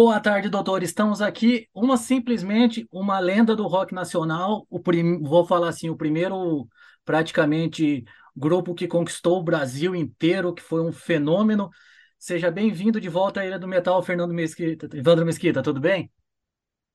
[0.00, 0.84] Boa tarde, doutor.
[0.84, 4.64] Estamos aqui, uma simplesmente uma lenda do rock nacional.
[4.70, 5.20] O prim...
[5.20, 6.68] Vou falar assim, o primeiro
[7.04, 8.04] praticamente
[8.36, 11.68] grupo que conquistou o Brasil inteiro, que foi um fenômeno.
[12.16, 14.88] Seja bem-vindo de volta à Ilha do Metal, Fernando Mesquita.
[14.96, 16.08] Evandro Mesquita, tudo bem?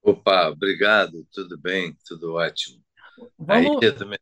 [0.02, 2.82] Opa, obrigado, tudo bem, tudo ótimo.
[3.38, 4.20] Vamos eu também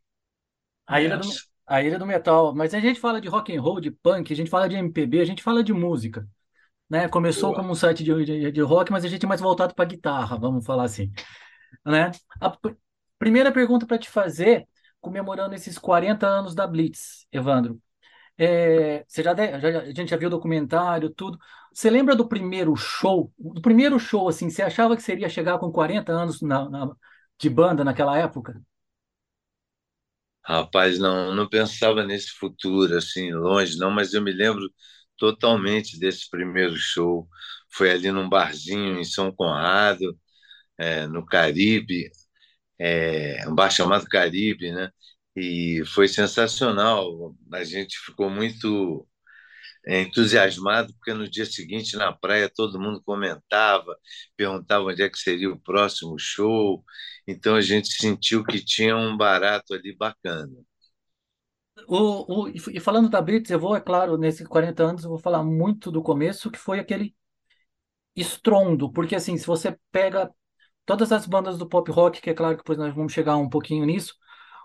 [0.88, 1.30] à Ilha do,
[1.68, 4.36] à Ilha do Metal, mas a gente fala de rock and roll, de punk, a
[4.36, 6.28] gente fala de MPB, a gente fala de música,
[6.92, 7.10] né?
[7.10, 7.56] Começou Boa.
[7.56, 10.38] como um site de, de, de rock, mas a gente é mais voltado para guitarra,
[10.40, 11.12] vamos falar assim.
[11.86, 12.12] né?
[12.40, 12.76] A pr-
[13.20, 14.68] primeira pergunta para te fazer,
[15.02, 17.82] comemorando esses 40 anos da Blitz, Evandro.
[18.38, 21.38] É, você já, de- já- a gente já viu o documentário, tudo.
[21.74, 23.34] Você lembra do primeiro show?
[23.40, 26.96] Do primeiro show, assim, você achava que seria chegar com 40 anos na, na-
[27.40, 28.62] de banda naquela época?
[30.44, 34.68] Rapaz, não, não pensava nesse futuro assim longe, não, mas eu me lembro
[35.22, 37.30] totalmente desse primeiro show.
[37.72, 40.18] Foi ali num barzinho em São Conrado,
[40.78, 42.12] é, no Caribe,
[42.80, 44.92] é, um bar chamado Caribe, né?
[45.36, 47.36] E foi sensacional.
[47.54, 49.08] A gente ficou muito
[49.88, 53.98] é, entusiasmado, porque no dia seguinte, na praia, todo mundo comentava,
[54.38, 56.84] perguntava onde é que seria o próximo show.
[57.28, 60.50] Então a gente sentiu que tinha um barato ali bacana.
[61.88, 65.20] O, o, e falando da Blitz, eu vou, é claro, nesses 40 anos, eu vou
[65.20, 67.16] falar muito do começo, que foi aquele
[68.16, 70.34] estrondo, porque assim, se você pega
[70.86, 73.50] todas as bandas do pop rock, que é claro que depois nós vamos chegar um
[73.50, 74.16] pouquinho nisso,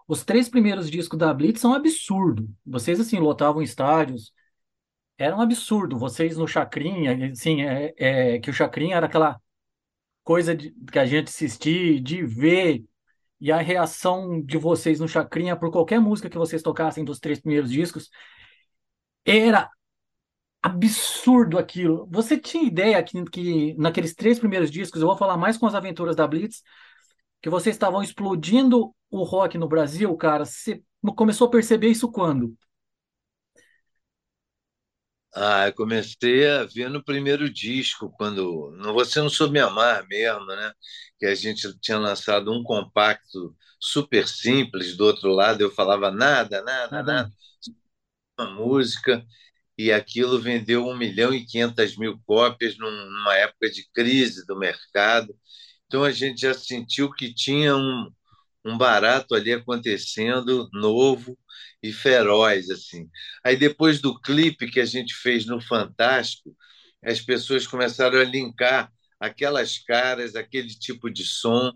[0.08, 2.48] os três primeiros discos da Blitz são um absurdo.
[2.64, 4.32] Vocês, assim, lotavam estádios,
[5.18, 5.98] era um absurdo.
[5.98, 9.40] Vocês no Chacrinha, assim, é, é, que o Chacrinha era aquela
[10.24, 12.84] coisa de, que a gente assistia, de ver,
[13.40, 17.40] e a reação de vocês no Chacrinha por qualquer música que vocês tocassem dos três
[17.40, 18.10] primeiros discos,
[19.24, 19.70] era
[20.62, 22.08] absurdo aquilo.
[22.10, 25.74] Você tinha ideia que, que naqueles três primeiros discos, eu vou falar mais com as
[25.74, 26.62] aventuras da Blitz,
[27.40, 30.44] que vocês estavam explodindo o rock no Brasil, cara?
[30.44, 30.82] Você
[31.16, 32.56] começou a perceber isso quando?
[35.38, 40.46] Ah, eu comecei a ver no primeiro disco, quando Você Não Soube Me Amar mesmo,
[40.46, 40.72] né?
[41.18, 46.62] Que a gente tinha lançado um compacto super simples, do outro lado eu falava nada,
[46.62, 47.32] nada, Nada, nada,
[48.38, 49.24] uma música,
[49.78, 54.58] e aquilo vendeu um milhão e quinhentas mil cópias num- numa época de crise do
[54.58, 55.34] mercado.
[55.86, 58.10] Então a gente já sentiu que tinha um,
[58.64, 61.38] um barato ali acontecendo, novo
[61.82, 63.08] e feroz, assim.
[63.44, 66.54] Aí depois do clipe que a gente fez no Fantástico,
[67.04, 71.72] as pessoas começaram a linkar aquelas caras, aquele tipo de som,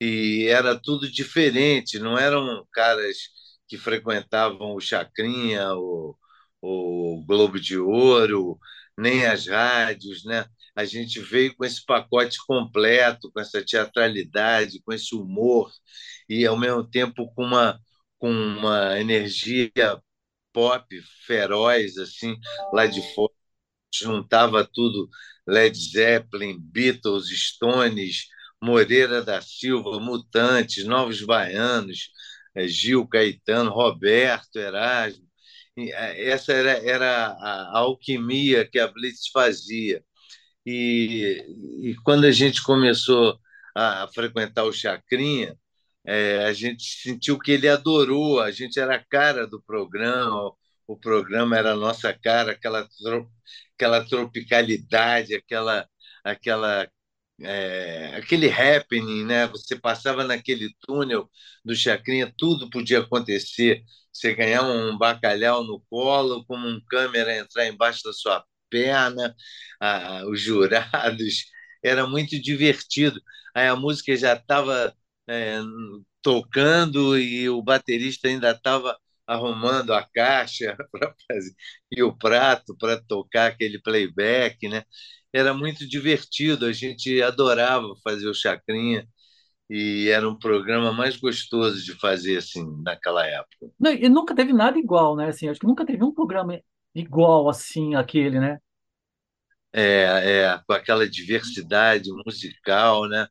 [0.00, 3.16] e era tudo diferente, não eram caras
[3.68, 6.16] que frequentavam o Chacrinha, o,
[6.60, 8.58] o Globo de Ouro,
[8.96, 10.46] nem as rádios, né?
[10.74, 15.72] A gente veio com esse pacote completo, com essa teatralidade, com esse humor,
[16.28, 17.80] e ao mesmo tempo com uma,
[18.26, 19.70] com uma energia
[20.52, 20.86] pop
[21.26, 22.36] feroz, assim,
[22.72, 23.32] lá de fora,
[23.94, 25.08] juntava tudo,
[25.46, 28.26] Led Zeppelin, Beatles, Stones,
[28.62, 32.10] Moreira da Silva, Mutantes, Novos Baianos,
[32.56, 35.24] eh, Gil Caetano, Roberto, Erasmo.
[35.78, 40.02] Eh, Essa era, era a, a alquimia que a Blitz fazia.
[40.66, 41.44] E,
[41.90, 43.38] e quando a gente começou
[43.74, 45.56] a frequentar o Chacrinha,
[46.06, 50.52] é, a gente sentiu que ele adorou, a gente era a cara do programa,
[50.86, 53.30] o programa era a nossa cara, aquela, tro-
[53.76, 55.88] aquela tropicalidade, aquela,
[56.24, 56.88] aquela,
[57.42, 59.46] é, aquele happening, né?
[59.48, 61.30] Você passava naquele túnel
[61.64, 63.82] do Chacrinha, tudo podia acontecer.
[64.12, 69.34] Você ganhar um bacalhau no colo, como um câmera entrar embaixo da sua perna,
[70.28, 71.46] os jurados,
[71.82, 73.20] era muito divertido.
[73.54, 74.94] Aí a música já estava
[75.28, 75.58] é,
[76.22, 78.96] tocando e o baterista ainda estava
[79.26, 80.76] arrumando a caixa
[81.30, 81.54] fazer
[81.90, 84.84] e o prato para tocar aquele playback, né?
[85.32, 89.06] Era muito divertido, a gente adorava fazer o Chacrinha
[89.70, 93.68] e era um programa mais gostoso de fazer assim naquela época.
[93.78, 95.28] Não, e nunca teve nada igual, né?
[95.28, 96.60] Assim, acho que nunca teve um programa
[96.94, 98.58] igual assim aquele, né?
[99.72, 103.26] É, é, com aquela diversidade musical, né?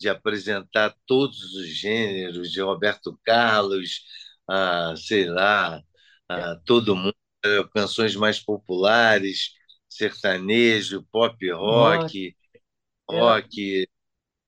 [0.00, 4.02] De apresentar todos os gêneros, de Roberto Carlos,
[4.48, 5.80] a, sei lá,
[6.34, 7.14] É, a todo mundo,
[7.44, 9.50] eh, canções mais populares,
[9.88, 12.36] sertanejo, pop rock, rock,
[13.10, 13.88] era, rock,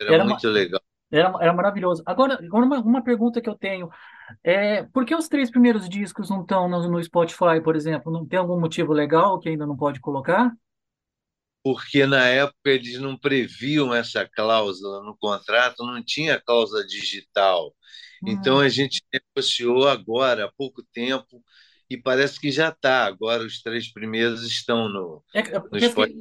[0.00, 0.82] era era, muito legal.
[1.12, 2.02] era, era maravilhoso.
[2.06, 3.90] Agora, agora uma, uma pergunta que eu tenho
[4.44, 8.12] é por que os três primeiros discos não estão no, no Spotify, por exemplo?
[8.12, 10.52] Não tem algum motivo legal que ainda não pode colocar?
[11.66, 17.74] Porque na época eles não previam essa cláusula no contrato, não tinha cláusula digital.
[18.24, 21.42] Então Hum, a gente negociou agora, há pouco tempo,
[21.90, 23.06] e parece que já está.
[23.06, 26.14] Agora os três primeiros estão no, é, é no Spotify.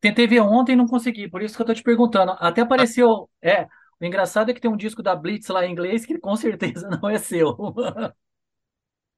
[0.00, 2.32] tentei ver ontem e não consegui, por isso que eu tô te perguntando.
[2.40, 3.30] Até apareceu.
[3.40, 3.68] É,
[4.00, 6.88] o engraçado é que tem um disco da Blitz lá em inglês que com certeza
[7.00, 7.56] não é seu.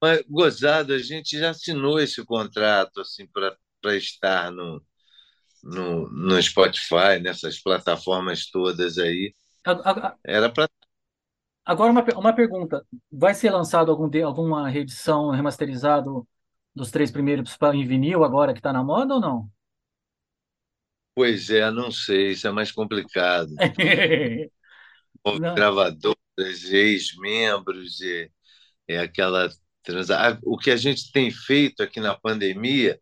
[0.02, 4.84] Mas, gozado, a gente já assinou esse contrato assim para estar no,
[5.66, 9.34] no, no Spotify, nessas plataformas todas aí.
[10.24, 10.68] Era para.
[11.64, 16.26] Agora, uma, uma pergunta: vai ser lançado algum de, alguma reedição remasterizado
[16.74, 19.50] dos três primeiros em vinil agora que está na moda ou não?
[21.14, 23.50] Pois é, não sei, isso é mais complicado.
[25.54, 26.16] Gravadoras,
[26.70, 28.30] ex-membros, e,
[28.86, 29.48] é aquela
[29.82, 30.38] transa...
[30.44, 33.00] O que a gente tem feito aqui na pandemia,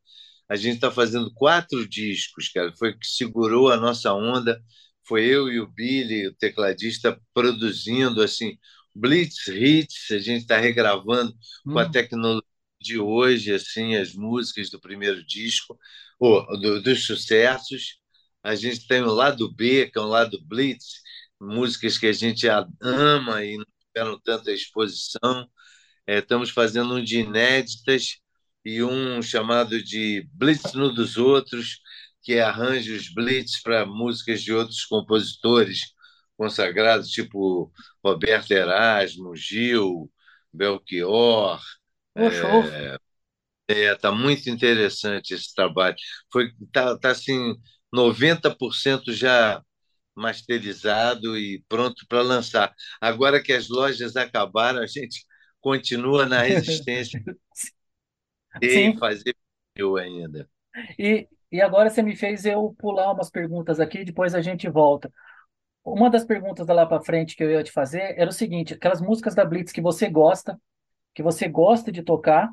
[0.49, 2.73] a gente está fazendo quatro discos, cara.
[2.77, 4.61] Foi o que segurou a nossa onda.
[5.07, 8.59] Foi eu e o Billy, o tecladista, produzindo assim
[8.95, 10.11] Blitz Hits.
[10.13, 11.35] A gente está regravando
[11.71, 11.91] com a Hum.
[11.91, 12.43] tecnologia
[12.81, 15.79] de hoje, assim, as músicas do primeiro disco,
[16.19, 17.99] ou do, dos sucessos.
[18.43, 21.01] A gente tem o lado B, que é o lado Blitz,
[21.41, 22.47] músicas que a gente
[22.83, 23.65] ama e não
[23.95, 25.49] tiveram tanta exposição.
[26.07, 28.19] É, estamos fazendo um de inéditas
[28.65, 31.81] e um chamado de Blitz no dos Outros,
[32.23, 35.81] que é arranjos Blitz para músicas de outros compositores
[36.37, 37.71] consagrados, tipo
[38.03, 40.11] Roberto Erasmo, Gil,
[40.53, 41.61] Belchior.
[42.17, 42.65] Show.
[43.67, 45.97] É, tá muito interessante esse trabalho.
[46.33, 47.55] Foi tá, tá assim
[47.93, 49.63] 90% já
[50.15, 52.73] masterizado e pronto para lançar.
[53.01, 55.25] Agora que as lojas acabaram, a gente
[55.61, 57.23] continua na resistência
[58.63, 59.37] Sim, fazer
[59.75, 60.49] eu ainda.
[60.99, 65.13] e, e agora você me fez eu pular umas perguntas aqui, depois a gente volta.
[65.85, 69.01] Uma das perguntas lá para frente que eu ia te fazer era o seguinte: aquelas
[69.01, 70.61] músicas da Blitz que você gosta,
[71.15, 72.51] que você gosta de tocar,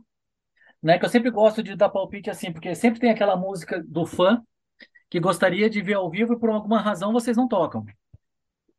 [0.81, 0.99] né?
[0.99, 4.41] Que eu sempre gosto de dar palpite assim, porque sempre tem aquela música do fã
[5.09, 7.85] que gostaria de ver ao vivo e por alguma razão vocês não tocam,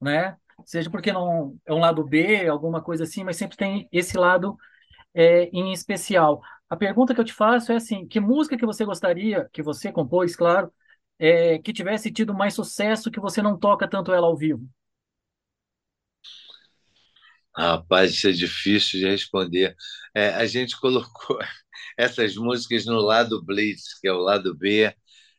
[0.00, 0.36] né?
[0.64, 4.56] Seja porque não é um lado B, alguma coisa assim, mas sempre tem esse lado
[5.14, 6.40] é, em especial.
[6.72, 9.92] A pergunta que eu te faço é assim: que música que você gostaria, que você
[9.92, 10.72] compôs, claro,
[11.18, 14.66] é, que tivesse tido mais sucesso que você não toca tanto ela ao vivo?
[17.56, 19.76] Rapaz, isso é difícil de responder.
[20.14, 21.38] É, a gente colocou
[21.98, 24.94] essas músicas no lado Blitz, que é o lado B,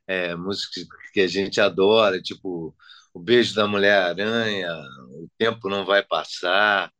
[0.08, 2.76] é, músicas que a gente adora, tipo
[3.14, 4.70] O Beijo da Mulher-Aranha,
[5.12, 6.92] O Tempo Não Vai Passar,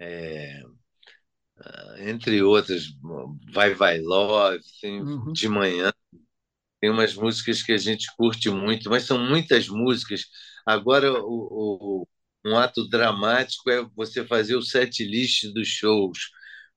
[0.00, 0.62] é,
[1.98, 2.84] entre outras,
[3.52, 5.34] Vai Vai Love, tem Uhum.
[5.34, 5.92] De Manhã,
[6.80, 10.22] tem umas músicas que a gente curte muito, mas são muitas músicas.
[10.66, 12.08] Agora, o, o-
[12.44, 16.18] um ato dramático é você fazer o set list dos shows,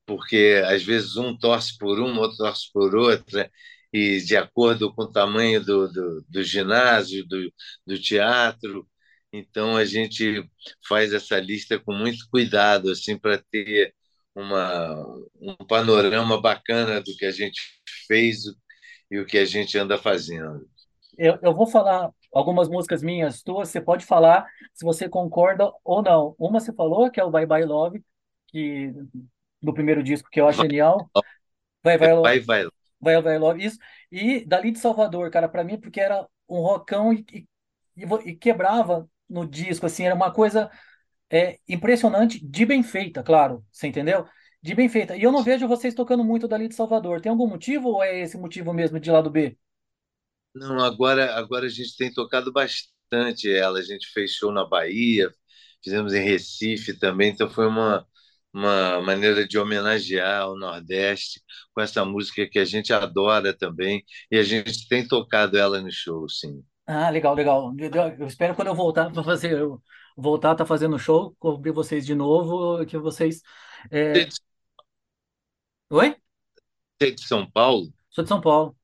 [0.06, 3.50] porque às vezes um torce por uma, outro torce por outra,
[3.94, 7.52] e de acordo com o tamanho do, do, do ginásio, do,
[7.86, 8.88] do teatro.
[9.32, 10.44] Então, a gente
[10.88, 13.94] faz essa lista com muito cuidado, assim, para ter
[14.36, 15.06] uma,
[15.40, 17.62] um panorama bacana do que a gente
[18.08, 18.44] fez
[19.10, 20.68] e o que a gente anda fazendo.
[21.18, 26.02] Eu, eu vou falar algumas músicas minhas, tuas, você pode falar se você concorda ou
[26.02, 26.36] não.
[26.40, 28.04] Uma você falou, que é o Bye Bye Love,
[28.48, 28.92] que,
[29.62, 31.10] do primeiro disco, que eu acho genial.
[31.84, 32.68] Vai, vai, vai, vai.
[33.00, 33.78] vai, vai Love, isso.
[34.12, 37.24] E dali de Salvador, cara, pra mim, porque era um rockão e,
[37.96, 40.72] e, e quebrava no disco, assim, era uma coisa
[41.32, 44.26] é, impressionante, de bem feita, claro, você entendeu?
[44.62, 45.16] De bem feita.
[45.18, 47.22] E eu não vejo vocês tocando muito dali de Salvador.
[47.22, 49.58] Tem algum motivo ou é esse motivo mesmo de lado B?
[50.56, 53.80] Não, agora, agora a gente tem tocado bastante ela.
[53.80, 55.32] A gente fez show na Bahia,
[55.84, 58.06] fizemos em Recife também, então foi uma,
[58.54, 61.42] uma maneira de homenagear o Nordeste
[61.74, 65.92] com essa música que a gente adora também, e a gente tem tocado ela no
[65.92, 66.64] show, sim.
[66.86, 67.74] Ah, legal, legal.
[68.20, 69.58] Eu espero quando eu voltar para fazer,
[70.18, 73.42] voltar tá fazendo show, ver vocês de novo, que vocês.
[74.14, 74.30] Você é, é
[75.90, 76.10] Oi?
[77.00, 77.94] você é de São Paulo?
[78.10, 78.76] Sou de São Paulo.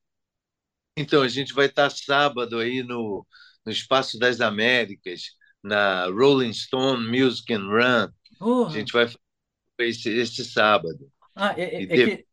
[0.96, 3.26] Então, a gente vai estar sábado aí no,
[3.66, 5.22] no Espaço das Américas,
[5.64, 8.08] na Rolling Stone Music and Run.
[8.08, 8.80] A Porra.
[8.80, 9.18] gente vai fazer
[9.80, 11.12] esse, esse sábado.
[11.36, 12.26] Ah, é, é- é depois, que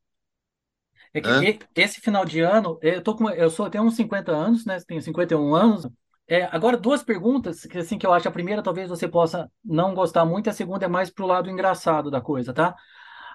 [1.15, 1.51] é que hã?
[1.75, 4.79] esse final de ano, eu tô com, eu sou tenho uns 50 anos, né?
[4.87, 5.87] Tenho 51 anos.
[6.29, 9.95] É, agora duas perguntas que assim que eu acho a primeira talvez você possa não
[9.95, 12.75] gostar muito, a segunda é mais pro lado engraçado da coisa, tá?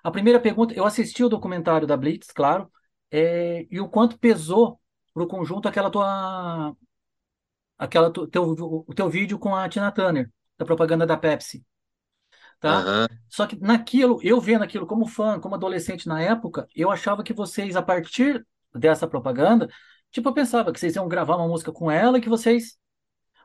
[0.04, 2.70] A primeira pergunta, eu assisti o documentário da Blitz, claro,
[3.10, 4.80] é, e o quanto pesou
[5.14, 6.76] pro conjunto aquela tua
[7.78, 11.66] aquela tu- teu, o teu vídeo com a Tina Turner, da propaganda da Pepsi,
[12.60, 12.80] tá?
[12.80, 13.08] Aham.
[13.30, 17.34] Só que naquilo, eu vendo aquilo como fã, como adolescente na época, eu achava que
[17.34, 19.70] vocês, a partir dessa propaganda,
[20.12, 22.78] tipo, eu pensava que vocês iam gravar uma música com ela e que vocês,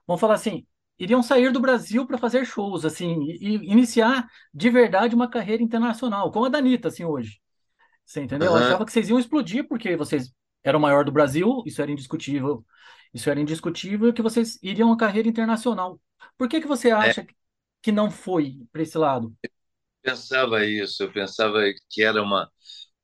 [0.06, 0.66] vão falar assim,
[0.98, 6.30] iriam sair do Brasil para fazer shows, assim, e, iniciar de verdade uma carreira internacional,
[6.32, 7.40] como a da Anitta, assim, hoje.
[8.04, 8.52] Você entendeu?
[8.52, 8.58] Eu Aham.
[8.58, 10.32] achava que vocês iam explodir porque vocês
[10.64, 12.64] eram o maior do Brasil, isso era indiscutível.
[13.14, 16.00] Isso era indiscutível, e que vocês iriam a carreira internacional.
[16.38, 17.26] Por que que você É, acha
[17.82, 19.34] que não foi para esse lado?
[20.02, 21.60] pensava isso, eu pensava
[21.90, 22.50] que era uma,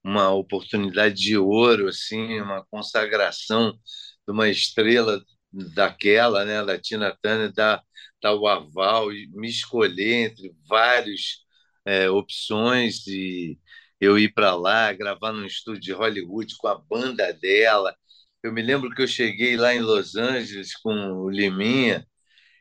[0.04, 7.52] uma oportunidade de ouro, assim, uma consagração de uma estrela daquela, né, da Tina Turner,
[7.52, 7.82] dar,
[8.22, 11.44] dar o aval e me escolher entre várias
[11.84, 13.58] é, opções e
[14.00, 17.94] eu ir para lá, gravar num estúdio de Hollywood com a banda dela.
[18.42, 22.06] Eu me lembro que eu cheguei lá em Los Angeles com o Liminha,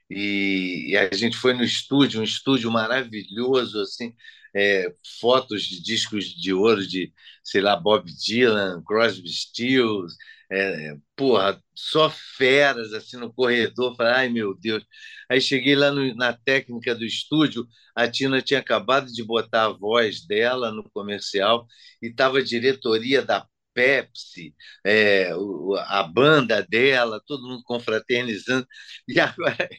[0.10, 4.14] e, e a gente foi no estúdio, um estúdio maravilhoso, assim,
[4.56, 10.16] é, fotos de discos de ouro de, sei lá, Bob Dylan, Crosby, Stills,
[10.52, 13.96] é, porra, só feras assim no corredor.
[13.96, 14.84] Falei, ai meu Deus.
[15.30, 17.66] Aí cheguei lá no, na técnica do estúdio,
[17.96, 21.66] a Tina tinha acabado de botar a voz dela no comercial
[22.02, 24.54] e estava a diretoria da Pepsi,
[24.86, 28.68] é, o- a banda dela, todo mundo confraternizando.
[29.08, 29.70] E agora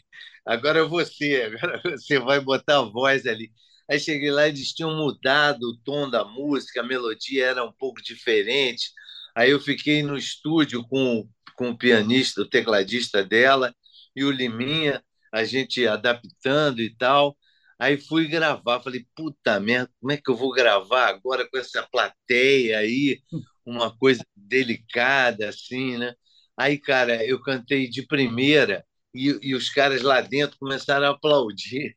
[0.47, 3.53] agora você, agora você vai botar a voz ali.
[3.93, 8.03] Aí cheguei lá eles tinham mudado o tom da música, a melodia era um pouco
[8.03, 8.91] diferente.
[9.35, 13.75] Aí eu fiquei no estúdio com, com o pianista, o tecladista dela
[14.17, 17.37] e o Liminha, a gente adaptando e tal.
[17.79, 21.83] Aí fui gravar, falei, puta merda, como é que eu vou gravar agora com essa
[21.83, 23.21] plateia aí?
[23.67, 26.15] Uma coisa delicada assim, né?
[26.57, 28.85] Aí, cara, eu cantei de primeira
[29.15, 31.97] e, e os caras lá dentro começaram a aplaudir.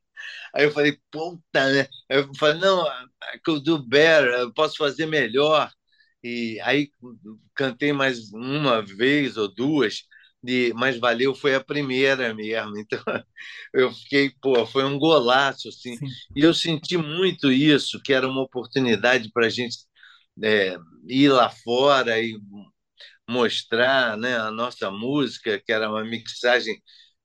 [0.54, 1.42] Aí eu falei, puta,
[1.74, 1.82] né?
[2.10, 5.72] Aí Eu falei, não, I could do better, eu posso fazer melhor.
[6.24, 6.90] E aí
[7.56, 10.04] cantei mais uma vez ou duas,
[10.48, 12.74] e, mas valeu, foi a primeira mesmo.
[12.80, 13.02] Então
[13.74, 16.00] eu fiquei, pô, foi um golaço, assim.
[16.00, 19.78] Sim, E eu senti muito isso, que era uma oportunidade para a gente
[20.44, 20.78] é,
[21.08, 22.38] ir lá fora e
[23.30, 26.76] mostrar né, a nossa música, que era uma mixagem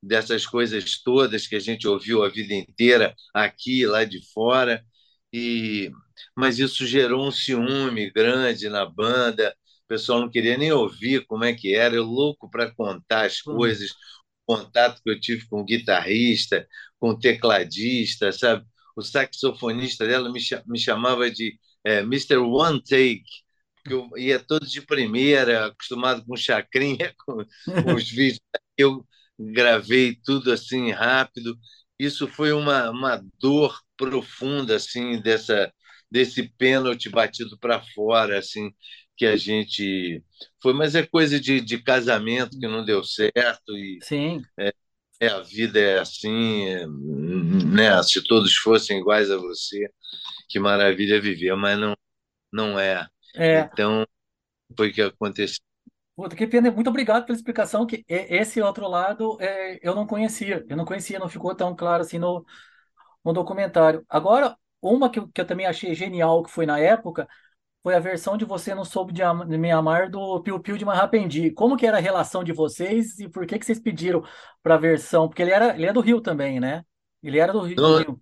[0.02, 4.84] dessas coisas todas que a gente ouviu a vida inteira aqui lá de fora.
[5.32, 5.90] E
[6.36, 9.54] mas isso gerou um ciúme grande na banda.
[9.84, 11.94] O pessoal não queria nem ouvir como é que era.
[11.94, 13.90] Eu louco para contar as Hum, coisas,
[14.46, 16.66] o contato que eu tive com o guitarrista,
[16.98, 18.64] com o tecladista, sabe?
[18.96, 22.38] O saxofonista dela me, cha- me chamava de é, Mr.
[22.38, 23.22] One Take,
[23.76, 27.44] porque eu ia todo de primeira, acostumado com chacrinha, com,
[27.82, 28.40] com os vídeos.
[28.76, 29.06] Eu
[29.52, 31.56] gravei tudo assim rápido.
[31.98, 35.72] Isso foi uma, uma dor profunda assim dessa
[36.10, 38.72] desse pênalti batido para fora assim
[39.16, 40.24] que a gente
[40.62, 45.40] foi, mas é coisa de, de casamento que não deu certo e sim, é, a
[45.40, 48.02] vida é assim, é, né?
[48.02, 49.88] Se todos fossem iguais a você,
[50.48, 51.94] que maravilha viver, mas não
[52.52, 53.06] não é.
[53.34, 53.60] é.
[53.60, 54.06] Então
[54.76, 55.60] foi o que aconteceu.
[56.20, 56.70] Puta, que pena.
[56.70, 60.64] Muito obrigado pela explicação, que esse outro lado é, eu não conhecia.
[60.68, 62.44] Eu não conhecia, não ficou tão claro assim no,
[63.24, 64.04] no documentário.
[64.08, 67.28] Agora, uma que, eu- que eu também achei genial, que foi na época,
[67.82, 70.76] foi a versão de Você Não Soube de, Am- de Me Amar do Piu Piu
[70.78, 71.50] de Marrapendi.
[71.52, 74.22] Como que era a relação de vocês e por que que vocês pediram
[74.62, 75.28] para a versão?
[75.28, 76.84] Porque ele era, ele é do Rio também, né?
[77.22, 78.20] Ele era do Rio, Não, Rio.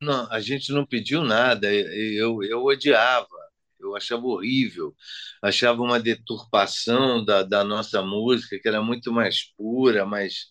[0.00, 1.72] não, a gente não pediu nada.
[1.72, 3.26] Eu, eu odiava,
[3.88, 4.94] eu achava horrível,
[5.42, 10.46] achava uma deturpação da, da nossa música que era muito mais pura, mais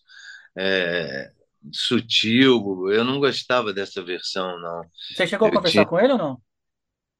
[0.58, 1.32] é,
[1.74, 2.90] sutil.
[2.92, 4.84] Eu não gostava dessa versão, não.
[5.16, 6.42] Você chegou a Eu conversar tinha, com ele ou não?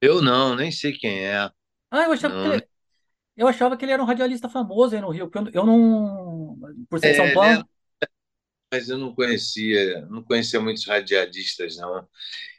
[0.00, 1.48] eu não, nem sei quem é.
[1.90, 2.66] Ah, eu achava que Não, ele,
[3.36, 6.58] eu achava que ele era um radialista famoso aí no Rio, porque eu, não,
[6.90, 7.58] por ser de São é, né?
[7.58, 7.68] Paulo,
[8.72, 12.08] Mas eu não conhecia, não conhecia muitos radialistas, não.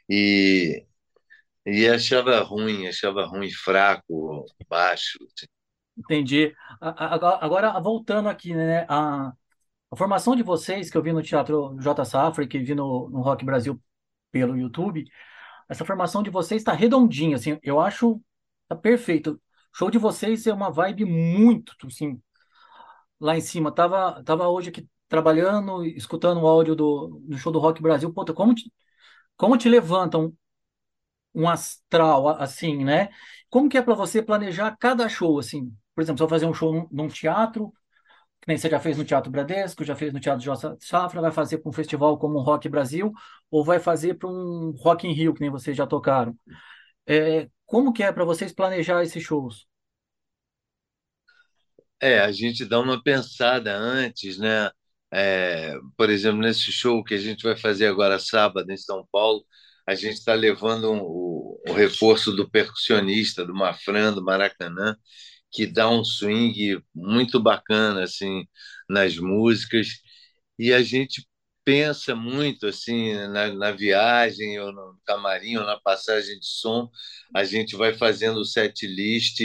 [0.08, 0.86] E,
[1.66, 5.18] e achava ruim, achava ruim, fraco, baixo.
[5.22, 5.46] assim.
[5.96, 6.54] entendi.
[6.80, 8.86] Agora, voltando aqui, né?
[8.88, 9.32] A,
[9.90, 12.04] a formação de vocês, que eu vi no Teatro J.
[12.04, 13.80] Safra, que vi no, no Rock Brasil
[14.30, 15.04] pelo YouTube,
[15.68, 18.20] essa formação de vocês está redondinha, assim, eu acho
[18.68, 19.32] tá perfeito.
[19.74, 22.20] O show de vocês é uma vibe muito, assim,
[23.20, 23.72] lá em cima.
[23.72, 28.12] Tava, tava hoje aqui trabalhando, escutando o áudio do, do show do Rock Brasil.
[28.12, 28.72] Puta, como te,
[29.36, 30.34] como te levantam
[31.34, 33.08] um astral, assim, né?
[33.50, 35.74] Como que é para você planejar cada show, assim?
[35.94, 37.70] por exemplo, se eu fazer um show num teatro,
[38.42, 41.32] que nem você já fez no Teatro Bradesco, já fez no Teatro Jossa Safra, vai
[41.32, 43.12] fazer para um festival como o Rock Brasil,
[43.50, 46.36] ou vai fazer para um Rock in Rio, que nem vocês já tocaram.
[47.06, 49.66] É, como que é para vocês planejar esses shows?
[52.00, 54.70] É, a gente dá uma pensada antes, né?
[55.12, 59.44] É, por exemplo, nesse show que a gente vai fazer agora sábado em São Paulo,
[59.86, 64.96] a gente está levando um, o, o reforço do percussionista, do Mafran, do Maracanã,
[65.52, 68.46] que dá um swing muito bacana assim
[68.88, 69.88] nas músicas.
[70.58, 71.26] E a gente
[71.64, 76.90] pensa muito assim na, na, viagem ou no camarim ou na passagem de som.
[77.34, 79.40] A gente vai fazendo o set list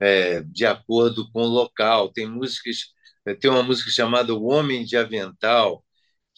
[0.00, 2.12] é, de acordo com o local.
[2.12, 2.92] Tem músicas
[3.40, 5.84] tem uma música chamada O Homem de Avental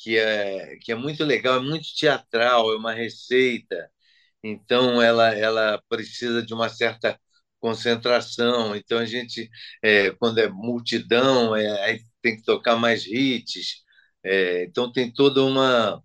[0.05, 3.91] que é que é muito legal é muito teatral é uma receita
[4.43, 7.19] então ela ela precisa de uma certa
[7.61, 8.77] concentração.
[8.77, 9.49] Então a gente,
[9.83, 13.83] é, quando é multidão, é, tem que tocar mais hits.
[14.23, 16.03] É, então tem toda uma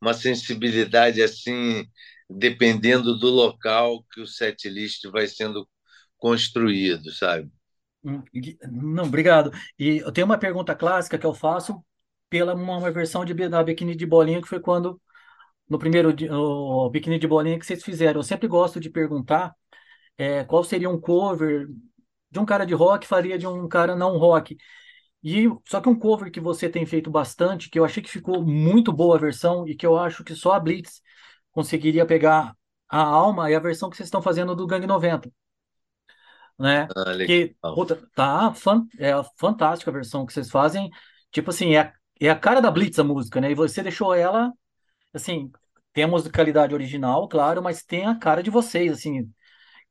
[0.00, 1.84] uma sensibilidade assim,
[2.30, 5.68] dependendo do local que o set list vai sendo
[6.18, 7.50] construído, sabe?
[8.04, 8.22] Hum,
[8.70, 9.50] não, obrigado.
[9.78, 11.82] E eu tenho uma pergunta clássica que eu faço
[12.28, 15.00] pela uma versão de, da biquíni de bolinha que foi quando
[15.68, 18.20] no primeiro o biquíni de bolinha que vocês fizeram.
[18.20, 19.54] Eu sempre gosto de perguntar
[20.16, 21.68] é, qual seria um cover
[22.30, 24.56] de um cara de rock faria de um cara não rock.
[25.22, 28.42] E só que um cover que você tem feito bastante, que eu achei que ficou
[28.42, 31.02] muito boa a versão e que eu acho que só a Blitz
[31.52, 32.54] conseguiria pegar
[32.88, 35.30] a alma é a versão que vocês estão fazendo do Gang 90.
[36.58, 36.88] Né?
[36.96, 40.90] Ah, que outra, tá fan, é fantástica a versão que vocês fazem.
[41.30, 41.92] Tipo assim, é
[42.26, 43.50] é a cara da Blitz a música, né?
[43.50, 44.52] E você deixou ela
[45.14, 45.50] assim,
[45.92, 49.30] tem a musicalidade original, claro, mas tem a cara de vocês, assim,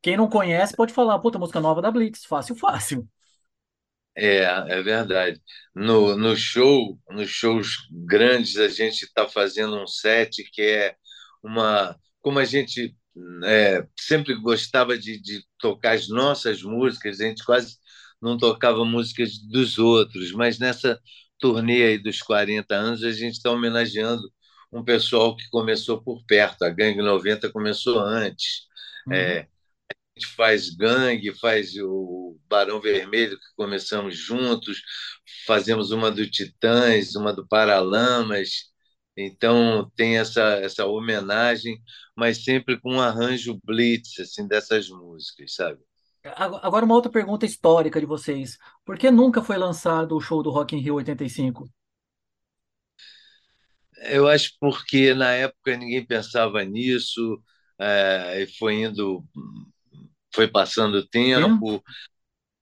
[0.02, 3.08] quem não conhece pode falar, puta, música nova da Blitz, fácil, fácil.
[4.16, 5.40] É, é verdade.
[5.76, 10.96] No, no show, nos shows grandes, a gente está fazendo um set que é
[11.44, 11.96] uma.
[12.22, 12.96] Como a gente
[13.46, 17.78] é, sempre gostava de, de tocar as nossas músicas, a gente quase
[18.22, 21.00] não tocava músicas dos outros, mas nessa
[21.40, 24.24] turnê aí dos 40 anos, a gente está homenageando
[24.72, 26.64] um pessoal que começou por perto.
[26.64, 28.68] A Gangue 90 começou antes.
[29.08, 29.14] Uhum.
[29.14, 29.48] É,
[30.18, 34.82] gente faz Gangue, faz o Barão Vermelho, que começamos juntos,
[35.46, 38.72] fazemos uma do Titãs, uma do Paralamas.
[39.16, 41.82] Então tem essa essa homenagem,
[42.16, 45.80] mas sempre com um arranjo blitz assim dessas músicas, sabe?
[46.36, 48.58] Agora uma outra pergunta histórica de vocês.
[48.86, 51.70] Por que nunca foi lançado o show do Rock in Rio 85?
[54.10, 57.42] Eu acho porque na época ninguém pensava nisso,
[57.80, 59.24] é, e foi indo
[60.34, 61.84] foi passando o tempo,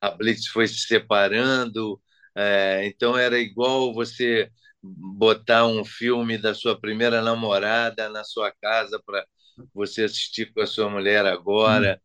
[0.01, 2.01] a Blitz foi se separando,
[2.35, 4.49] é, então era igual você
[4.81, 9.25] botar um filme da sua primeira namorada na sua casa para
[9.73, 12.01] você assistir com a sua mulher agora.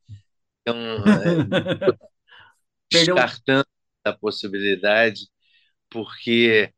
[0.71, 1.99] Então, é,
[2.91, 3.67] descartando
[4.05, 5.29] a possibilidade,
[5.91, 6.73] porque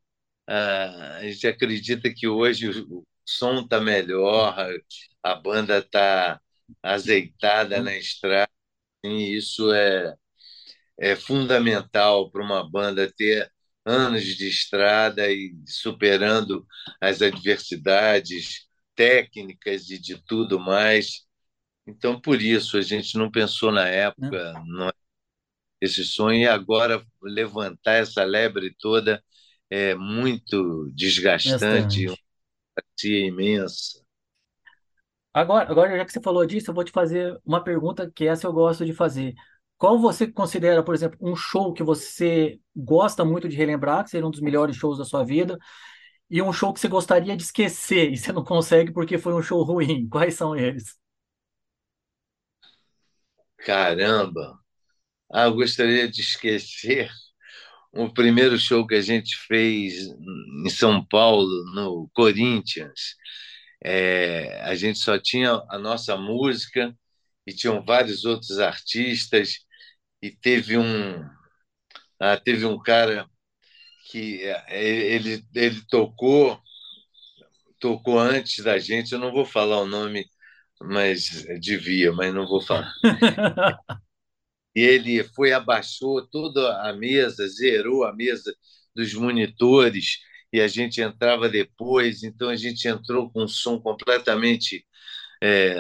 [0.49, 4.57] uh, a gente acredita que hoje o som está melhor,
[5.23, 6.41] a banda está
[6.83, 8.51] azeitada na estrada,
[9.05, 10.15] e isso é,
[10.99, 13.51] é fundamental para uma banda ter
[13.85, 16.67] anos de estrada e superando
[17.01, 21.27] as adversidades técnicas e de tudo mais.
[21.87, 24.89] Então, por isso, a gente não pensou na época não.
[24.89, 24.93] É
[25.81, 29.23] esse sonho e agora levantar essa lebre toda
[29.71, 32.17] é muito desgastante, uma
[33.05, 34.01] imensa.
[35.35, 38.47] Agora, agora, já que você falou disso, eu vou te fazer uma pergunta que essa
[38.47, 39.35] eu gosto de fazer.
[39.79, 44.27] Qual você considera, por exemplo, um show que você gosta muito de relembrar, que seria
[44.27, 45.59] um dos melhores shows da sua vida,
[46.31, 49.43] e um show que você gostaria de esquecer e você não consegue porque foi um
[49.43, 50.09] show ruim?
[50.11, 50.97] Quais são eles?
[53.65, 54.59] Caramba!
[55.33, 57.11] Ah, eu gostaria de esquecer
[57.93, 59.95] o primeiro show que a gente fez
[60.67, 63.17] em São Paulo, no Corinthians
[63.85, 66.97] é, a gente só tinha a nossa música
[67.47, 69.61] e tinham vários outros artistas
[70.23, 71.25] e teve um
[72.21, 73.27] ah, teve um cara
[74.11, 76.61] que é, ele ele tocou
[77.79, 80.27] tocou antes da gente eu não vou falar o nome
[80.85, 82.93] mas devia mas não vou falar
[84.75, 88.55] e ele foi abaixou toda a mesa zerou a mesa
[88.95, 90.19] dos monitores
[90.53, 94.85] e a gente entrava depois, então a gente entrou com um som completamente
[95.43, 95.75] é,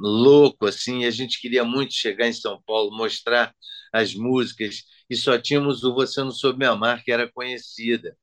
[0.00, 1.02] louco assim.
[1.02, 3.54] E a gente queria muito chegar em São Paulo, mostrar
[3.92, 8.16] as músicas e só tínhamos o Você Não Soube Me Amar que era conhecida.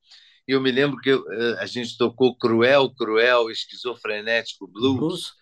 [0.47, 4.97] E eu me lembro que eh, a gente tocou Cruel, Cruel, Esquizofrenético Blues.
[4.97, 5.33] Blues.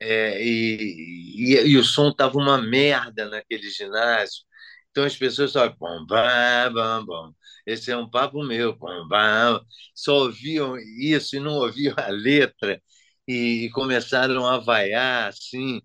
[0.00, 4.44] É, e, e, e, o som tava uma merda naquele ginásio.
[4.90, 6.72] Então as pessoas só bom, bam,
[7.06, 7.34] bam.
[7.66, 9.60] Esse é um papo meu, bom, bam.
[9.94, 12.82] só ouviam isso e não ouviam a letra
[13.28, 15.80] e, começaram a vaiar assim.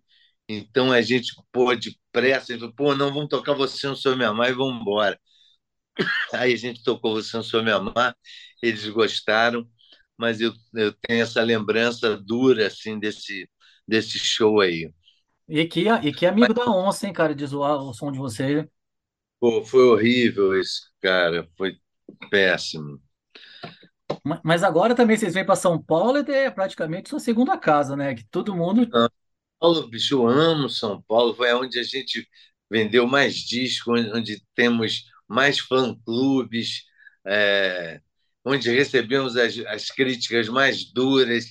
[0.47, 4.33] Então a gente pô de pressa, falou, pô, não vamos tocar você não sou minha
[4.33, 5.19] mãe, vamos embora.
[6.33, 8.13] Aí a gente tocou você não sou minha mãe,
[8.61, 9.67] eles gostaram,
[10.17, 13.49] mas eu, eu tenho essa lembrança dura assim desse
[13.87, 14.91] desse show aí.
[15.47, 18.67] E que, e que amigo da onça, hein, cara, de zoar o som de você.
[19.39, 21.47] Pô, foi horrível isso, cara.
[21.55, 21.77] Foi
[22.29, 22.99] péssimo.
[24.43, 28.15] Mas agora também vocês vêm para São Paulo e é praticamente sua segunda casa, né?
[28.15, 28.87] Que todo mundo.
[28.89, 29.09] São
[29.59, 31.35] Paulo, bicho, eu amo São Paulo.
[31.35, 32.27] Foi onde a gente
[32.69, 36.83] vendeu mais discos, onde temos mais fã-clubes,
[37.25, 37.99] é,
[38.43, 41.45] onde recebemos as, as críticas mais duras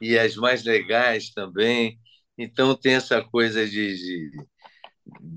[0.00, 1.98] e as mais legais também.
[2.38, 4.30] Então tem essa coisa de, de,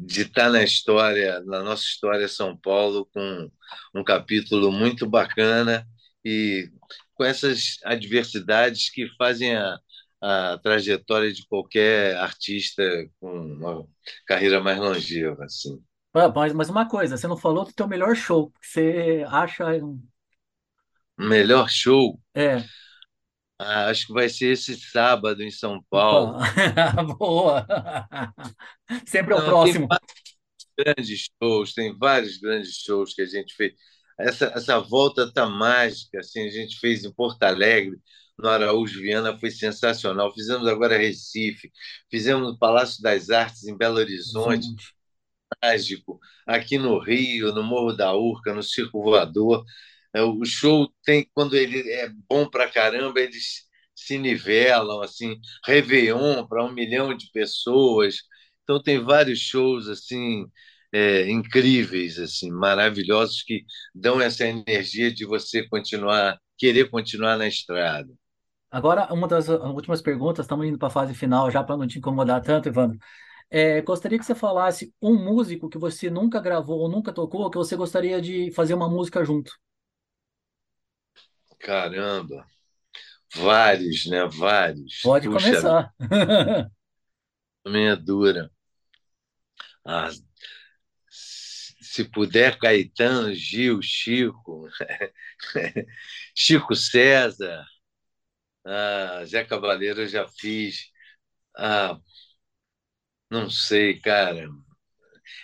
[0.07, 3.51] de estar na história, na nossa história São Paulo, com
[3.95, 5.85] um capítulo muito bacana
[6.23, 6.69] e
[7.15, 9.77] com essas adversidades que fazem a,
[10.21, 12.83] a trajetória de qualquer artista
[13.19, 13.87] com uma
[14.25, 15.81] carreira mais longeva, assim.
[16.35, 19.65] Mas, mas uma coisa, você não falou do teu melhor show, que você acha
[21.17, 22.19] melhor show?
[22.35, 22.63] É.
[23.59, 26.37] Ah, acho que vai ser esse sábado em São Paulo.
[27.17, 27.65] Boa!
[29.05, 29.87] Sempre é o Não, próximo.
[30.77, 33.73] Grandes shows, tem vários grandes shows que a gente fez.
[34.19, 37.97] Essa, essa volta tá mágica, assim, a gente fez em Porto Alegre,
[38.37, 40.33] no Araújo Viana, foi sensacional.
[40.33, 41.71] Fizemos agora Recife,
[42.09, 44.67] fizemos no Palácio das Artes, em Belo Horizonte,
[45.63, 46.19] mágico.
[46.45, 49.65] Aqui no Rio, no Morro da Urca, no Circo Voador.
[50.13, 53.63] É, o show tem, quando ele é bom para caramba, eles
[53.95, 58.17] se nivelam, assim, Réveillon para um milhão de pessoas.
[58.63, 60.45] Então tem vários shows assim
[60.91, 68.13] é, incríveis, assim, maravilhosos que dão essa energia de você continuar, querer continuar na estrada.
[68.71, 71.99] Agora, uma das últimas perguntas, estamos indo para a fase final já para não te
[71.99, 72.97] incomodar tanto, Evandro.
[73.49, 77.57] É, gostaria que você falasse um músico que você nunca gravou ou nunca tocou, que
[77.57, 79.51] você gostaria de fazer uma música junto.
[81.63, 82.45] Caramba,
[83.35, 84.25] vários, né?
[84.27, 85.01] Vários.
[85.03, 85.93] Pode Puxa, começar.
[87.65, 88.49] Minha dura.
[89.85, 90.09] Ah,
[91.81, 94.67] se puder, Caetano, Gil, Chico,
[96.35, 97.65] Chico César,
[98.65, 100.91] ah, Zé Cabaleiro eu já fiz.
[101.57, 101.99] Ah,
[103.29, 104.49] não sei, cara.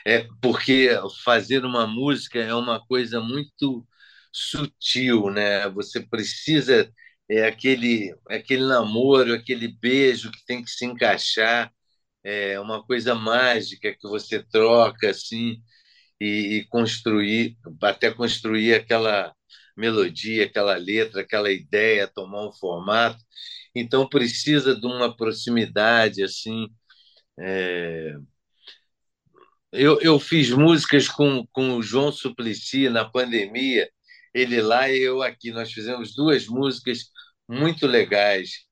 [0.06, 0.90] É porque
[1.24, 3.86] fazer uma música é uma coisa muito
[4.32, 5.70] sutil, né?
[5.70, 6.92] Você precisa
[7.30, 11.72] é aquele aquele namoro, aquele beijo que tem que se encaixar,
[12.24, 15.62] é uma coisa mágica que você troca assim
[16.20, 19.34] e, e construir até construir aquela
[19.78, 23.24] melodia, aquela letra, aquela ideia, tomar um formato.
[23.76, 26.68] Então precisa de uma proximidade assim.
[27.40, 28.16] É...
[29.72, 33.90] Eu, eu fiz músicas com, com o João Suplicy na pandemia
[34.34, 35.52] ele lá e eu aqui.
[35.52, 37.06] Nós fizemos duas músicas
[37.48, 38.66] muito legais,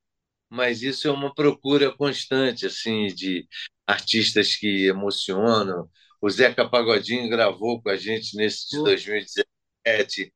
[0.49, 3.47] mas isso é uma procura constante assim de
[3.85, 5.89] artistas que emocionam.
[6.21, 10.33] O Zeca Pagodinho gravou com a gente nesse de 2017.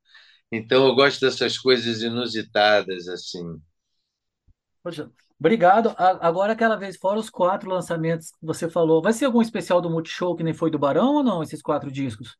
[0.52, 3.44] Então eu gosto dessas coisas inusitadas assim.
[4.84, 5.94] Poxa, obrigado.
[5.98, 9.90] Agora aquela vez fora os quatro lançamentos que você falou, vai ser algum especial do
[9.90, 12.38] Multishow que nem foi do Barão ou não esses quatro discos?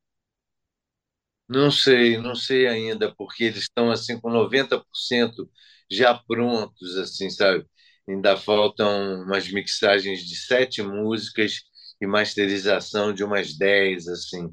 [1.52, 5.50] Não sei, não sei ainda, porque eles estão assim com 90%
[5.92, 7.66] já prontos, assim, sabe?
[8.08, 11.62] Ainda faltam umas mixagens de sete músicas
[12.02, 14.50] e masterização de umas dez, assim.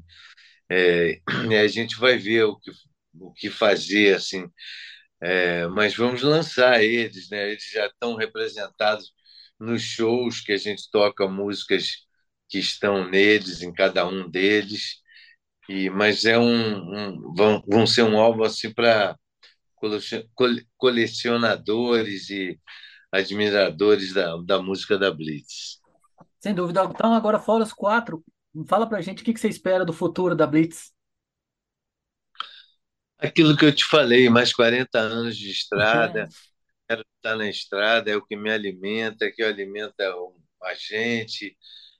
[0.71, 1.21] É,
[1.63, 2.71] a gente vai ver o que,
[3.19, 4.47] o que fazer, assim.
[5.21, 7.51] É, mas vamos lançar eles, né?
[7.51, 9.13] Eles já estão representados
[9.59, 12.07] nos shows que a gente toca músicas
[12.49, 14.97] que estão neles, em cada um deles.
[15.69, 19.15] E, mas é um, um vão, vão ser um álbum assim para
[20.75, 22.59] colecionadores e
[23.11, 25.79] admiradores da, da música da Blitz.
[26.39, 26.83] Sem dúvida.
[26.85, 28.23] Então, agora fora os quatro,
[28.67, 30.91] fala para gente o que, que você espera do futuro da Blitz.
[33.19, 36.27] Aquilo que eu te falei, mais 40 anos de estrada,
[36.89, 40.11] quero estar na estrada, é o que me alimenta, é que alimenta
[40.63, 41.55] a gente.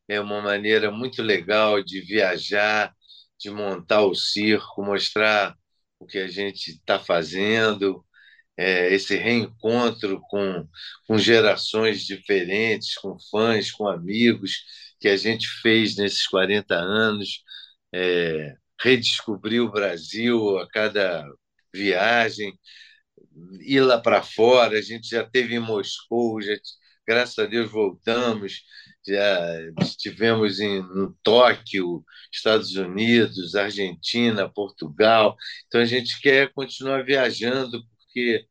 [0.07, 2.91] É uma maneira muito legal de viajar,
[3.39, 5.55] de montar o circo, mostrar
[5.99, 8.05] o que a gente está fazendo,
[8.57, 10.67] é, esse reencontro com,
[11.07, 14.63] com gerações diferentes, com fãs, com amigos,
[14.99, 17.43] que a gente fez nesses 40 anos,
[17.93, 21.25] é, redescobrir o Brasil a cada
[21.73, 22.57] viagem,
[23.61, 26.53] ir lá para fora, a gente já teve em Moscou, já,
[27.09, 28.61] graças a Deus voltamos,
[29.07, 35.35] já estivemos em, em Tóquio, Estados Unidos, Argentina, Portugal.
[35.65, 38.45] Então a gente quer continuar viajando porque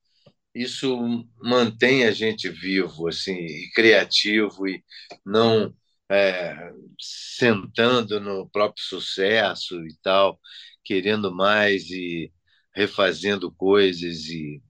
[0.53, 4.83] isso mantém a gente vivo assim e criativo e
[5.25, 5.73] não
[6.11, 10.41] é, sentando no próprio sucesso e tal,
[10.85, 12.33] querendo mais e
[12.75, 14.61] refazendo coisas e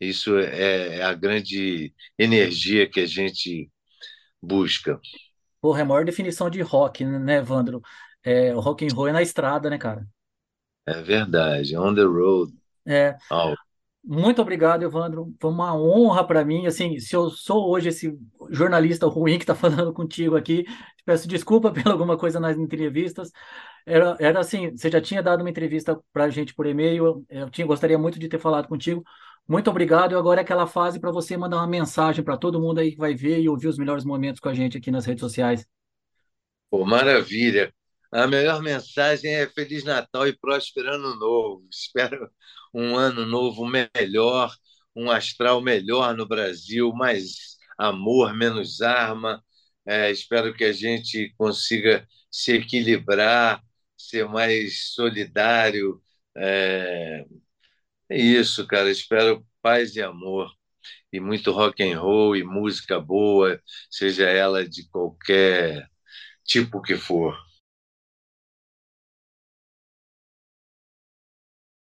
[0.00, 3.70] isso é, é a grande energia que a gente
[4.42, 5.00] busca.
[5.60, 7.80] Porra, é a maior definição de rock, né, Evandro?
[8.22, 10.06] É, o rock and roll é na estrada, né, cara?
[10.86, 12.52] É verdade, on the road.
[12.86, 13.16] É.
[13.30, 13.54] Oh.
[14.04, 15.34] Muito obrigado, Evandro.
[15.38, 16.66] Foi uma honra para mim.
[16.66, 20.64] Assim, se eu sou hoje esse jornalista ruim que está falando contigo aqui,
[21.04, 23.30] peço desculpa por alguma coisa nas entrevistas.
[23.84, 27.24] Era, era assim, você já tinha dado uma entrevista para a gente por e-mail.
[27.28, 29.02] Eu tinha, gostaria muito de ter falado contigo.
[29.48, 30.12] Muito obrigado.
[30.12, 32.98] E agora é aquela fase para você mandar uma mensagem para todo mundo aí que
[32.98, 35.66] vai ver e ouvir os melhores momentos com a gente aqui nas redes sociais.
[36.70, 37.72] Pô, maravilha.
[38.12, 41.66] A melhor mensagem é Feliz Natal e próspero Ano Novo.
[41.70, 42.30] Espero
[42.74, 44.54] um ano novo melhor,
[44.94, 49.42] um astral melhor no Brasil, mais amor, menos arma.
[49.86, 53.62] É, espero que a gente consiga se equilibrar,
[53.96, 56.02] ser mais solidário.
[56.36, 57.24] É,
[58.10, 58.90] é isso, cara.
[58.90, 60.50] Espero paz e amor
[61.12, 65.88] e muito rock and roll e música boa, seja ela de qualquer
[66.44, 67.36] tipo que for.